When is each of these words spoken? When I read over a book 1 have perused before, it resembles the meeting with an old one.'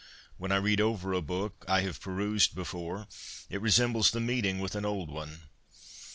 When 0.37 0.51
I 0.51 0.55
read 0.55 0.81
over 0.81 1.13
a 1.13 1.21
book 1.21 1.63
1 1.67 1.83
have 1.83 2.01
perused 2.01 2.55
before, 2.55 3.05
it 3.51 3.61
resembles 3.61 4.09
the 4.09 4.19
meeting 4.19 4.57
with 4.57 4.73
an 4.73 4.83
old 4.83 5.11
one.' 5.11 5.41